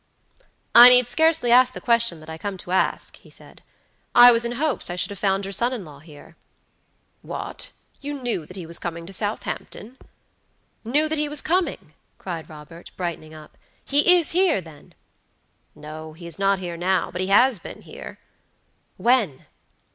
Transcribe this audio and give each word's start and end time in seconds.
"I 0.73 0.89
need 0.89 1.07
scarcely 1.07 1.51
ask 1.51 1.75
the 1.75 1.79
question 1.79 2.21
that 2.21 2.27
I 2.31 2.39
come 2.39 2.57
to 2.57 2.71
ask," 2.71 3.17
he 3.17 3.29
said; 3.29 3.61
"I 4.15 4.31
was 4.31 4.43
in 4.43 4.53
hopes 4.53 4.89
I 4.89 4.95
should 4.95 5.11
have 5.11 5.19
found 5.19 5.45
your 5.45 5.51
son 5.51 5.73
in 5.73 5.85
law 5.85 5.99
here." 5.99 6.35
"What! 7.21 7.69
you 7.99 8.19
knew 8.19 8.47
that 8.47 8.57
he 8.57 8.65
was 8.65 8.79
coming 8.79 9.05
to 9.05 9.13
Southampton?" 9.13 9.99
"Knew 10.83 11.07
that 11.07 11.19
he 11.19 11.29
was 11.29 11.43
coming?" 11.43 11.93
cried 12.17 12.49
Robert, 12.49 12.89
brightening 12.97 13.35
up. 13.35 13.59
"He 13.85 14.15
is 14.17 14.31
here, 14.31 14.59
then?" 14.59 14.95
"No, 15.75 16.13
he 16.13 16.25
is 16.25 16.39
not 16.39 16.57
here 16.57 16.77
now; 16.77 17.11
but 17.11 17.21
he 17.21 17.27
has 17.27 17.59
been 17.59 17.83
here." 17.83 18.17
"When?" 18.97 19.45